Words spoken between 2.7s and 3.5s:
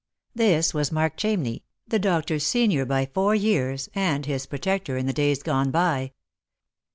by four